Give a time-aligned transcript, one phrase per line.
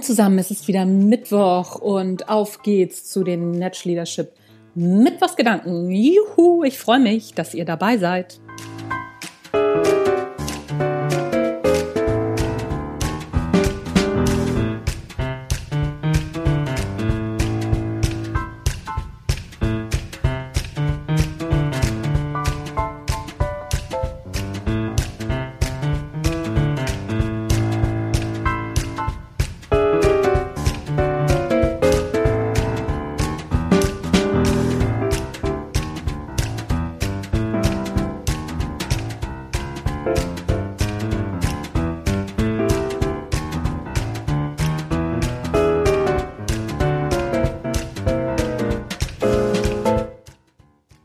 [0.00, 4.32] Moin zusammen, es ist wieder Mittwoch und auf geht's zu den Netsch Leadership
[4.74, 5.90] Mittwochsgedanken.
[5.90, 8.40] Juhu, ich freue mich, dass ihr dabei seid.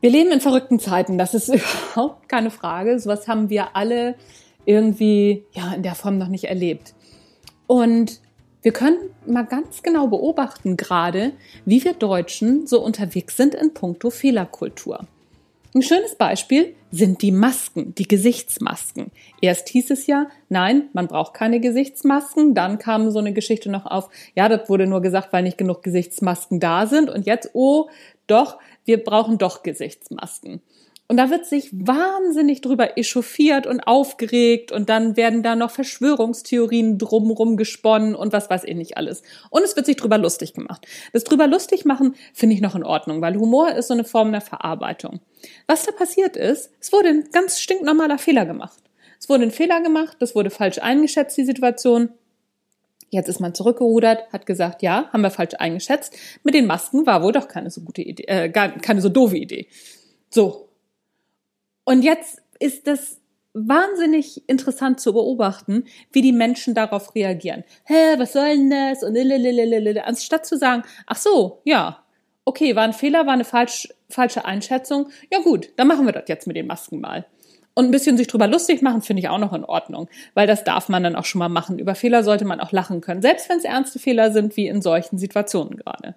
[0.06, 1.50] Wir leben in verrückten Zeiten, das ist
[1.96, 3.00] überhaupt keine Frage.
[3.00, 4.14] Sowas haben wir alle
[4.64, 6.94] irgendwie ja in der Form noch nicht erlebt.
[7.66, 8.22] Und
[8.62, 11.32] wir können mal ganz genau beobachten gerade,
[11.66, 15.08] wie wir Deutschen so unterwegs sind in puncto Fehlerkultur.
[15.74, 19.12] Ein schönes Beispiel sind die Masken, die Gesichtsmasken.
[19.42, 22.54] Erst hieß es ja, nein, man braucht keine Gesichtsmasken.
[22.54, 25.82] Dann kam so eine Geschichte noch auf, ja, das wurde nur gesagt, weil nicht genug
[25.82, 27.10] Gesichtsmasken da sind.
[27.10, 27.90] Und jetzt, oh,
[28.28, 30.62] doch, wir brauchen doch Gesichtsmasken.
[31.08, 36.98] Und da wird sich wahnsinnig drüber echauffiert und aufgeregt und dann werden da noch Verschwörungstheorien
[36.98, 39.22] drumrum gesponnen und was weiß ich nicht alles.
[39.52, 40.88] Und es wird sich drüber lustig gemacht.
[41.14, 44.32] Das drüber lustig machen finde ich noch in Ordnung, weil Humor ist so eine Form
[44.32, 45.20] der Verarbeitung.
[45.68, 48.80] Was da passiert ist, es wurde ein ganz stinknormaler Fehler gemacht.
[49.20, 52.10] Es wurde ein Fehler gemacht, das wurde falsch eingeschätzt, die Situation.
[53.10, 56.16] Jetzt ist man zurückgerudert, hat gesagt, ja, haben wir falsch eingeschätzt.
[56.44, 59.68] Mit den Masken war wohl doch keine so gute Idee, äh, keine so doofe Idee.
[60.30, 60.70] So.
[61.84, 63.22] Und jetzt ist das
[63.54, 67.64] wahnsinnig interessant zu beobachten, wie die Menschen darauf reagieren.
[67.86, 69.02] Hä, was soll denn das?
[69.02, 70.06] Und lelelelelele.
[70.06, 72.04] anstatt zu sagen, ach so, ja,
[72.44, 75.10] okay, war ein Fehler, war eine falsch, falsche Einschätzung.
[75.32, 77.26] Ja gut, dann machen wir das jetzt mit den Masken mal.
[77.78, 80.64] Und ein bisschen sich drüber lustig machen, finde ich auch noch in Ordnung, weil das
[80.64, 81.78] darf man dann auch schon mal machen.
[81.78, 84.82] Über Fehler sollte man auch lachen können, selbst wenn es ernste Fehler sind, wie in
[84.82, 86.16] solchen Situationen gerade.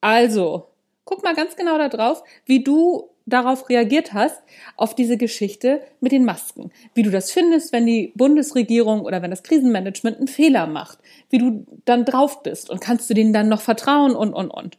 [0.00, 0.66] Also,
[1.04, 4.42] guck mal ganz genau da drauf, wie du darauf reagiert hast,
[4.76, 6.72] auf diese Geschichte mit den Masken.
[6.92, 10.98] Wie du das findest, wenn die Bundesregierung oder wenn das Krisenmanagement einen Fehler macht.
[11.30, 14.76] Wie du dann drauf bist und kannst du denen dann noch vertrauen und, und, und.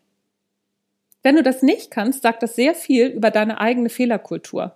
[1.23, 4.75] Wenn du das nicht kannst, sagt das sehr viel über deine eigene Fehlerkultur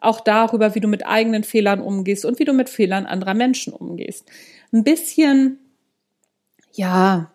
[0.00, 3.72] auch darüber, wie du mit eigenen Fehlern umgehst und wie du mit Fehlern anderer Menschen
[3.72, 4.26] umgehst.
[4.72, 5.58] Ein bisschen,
[6.72, 7.30] ja,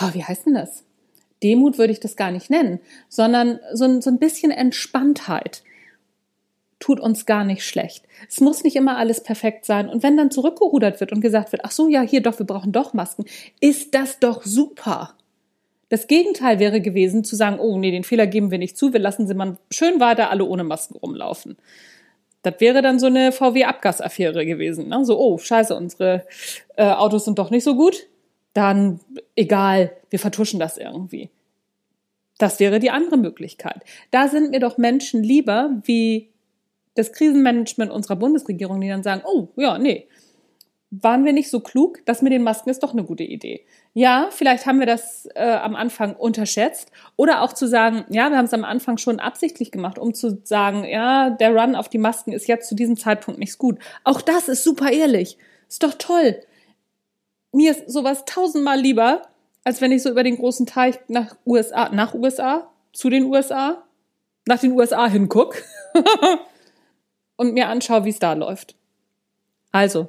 [0.00, 0.84] oh, wie heißt denn das?
[1.42, 5.62] Demut würde ich das gar nicht nennen, sondern so ein, so ein bisschen Entspanntheit
[6.80, 8.04] tut uns gar nicht schlecht.
[8.28, 9.88] Es muss nicht immer alles perfekt sein.
[9.88, 12.72] Und wenn dann zurückgerudert wird und gesagt wird, ach so, ja, hier doch, wir brauchen
[12.72, 13.26] doch Masken,
[13.60, 15.14] ist das doch super.
[15.90, 19.00] Das Gegenteil wäre gewesen, zu sagen, oh nee, den Fehler geben wir nicht zu, wir
[19.00, 21.56] lassen sie mal schön weiter alle ohne Masken rumlaufen.
[22.42, 24.88] Das wäre dann so eine VW-Abgasaffäre gewesen.
[24.88, 25.04] Ne?
[25.04, 26.26] So, oh, scheiße, unsere
[26.76, 28.06] äh, Autos sind doch nicht so gut.
[28.54, 29.00] Dann
[29.36, 31.28] egal, wir vertuschen das irgendwie.
[32.38, 33.82] Das wäre die andere Möglichkeit.
[34.10, 36.30] Da sind mir doch Menschen lieber wie
[36.94, 40.08] das Krisenmanagement unserer Bundesregierung, die dann sagen, oh, ja, nee,
[40.90, 43.64] waren wir nicht so klug, das mit den Masken ist doch eine gute Idee.
[43.94, 48.36] Ja, vielleicht haben wir das äh, am Anfang unterschätzt oder auch zu sagen, ja, wir
[48.36, 51.98] haben es am Anfang schon absichtlich gemacht, um zu sagen, ja, der Run auf die
[51.98, 53.78] Masken ist jetzt zu diesem Zeitpunkt nicht gut.
[54.02, 55.38] Auch das ist super ehrlich.
[55.68, 56.40] Ist doch toll.
[57.52, 59.22] Mir ist sowas tausendmal lieber,
[59.62, 63.84] als wenn ich so über den großen Teich nach USA, nach USA, zu den USA,
[64.46, 65.62] nach den USA hinguck
[67.36, 68.74] und mir anschaue, wie es da läuft.
[69.70, 70.08] Also,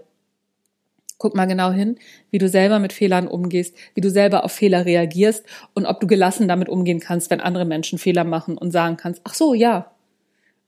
[1.22, 2.00] Guck mal genau hin,
[2.32, 5.46] wie du selber mit Fehlern umgehst, wie du selber auf Fehler reagierst
[5.76, 9.22] und ob du gelassen damit umgehen kannst, wenn andere Menschen Fehler machen und sagen kannst,
[9.24, 9.92] ach so, ja,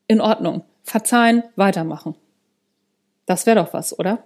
[0.05, 2.13] in Ordnung, verzeihen, weitermachen.
[3.25, 4.21] Das wäre doch was, oder?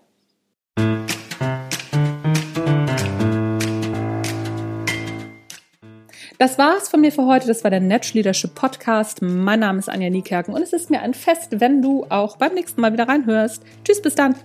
[6.40, 7.48] Das war's von mir für heute.
[7.48, 9.22] Das war der Netsch Leadership Podcast.
[9.22, 12.54] Mein Name ist Anja Niekerken und es ist mir ein Fest, wenn du auch beim
[12.54, 13.64] nächsten Mal wieder reinhörst.
[13.86, 14.36] Tschüss, bis dann.